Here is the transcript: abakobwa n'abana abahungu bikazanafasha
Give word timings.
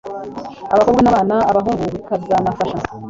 abakobwa 0.73 1.01
n'abana 1.03 1.35
abahungu 1.49 1.83
bikazanafasha 1.93 2.77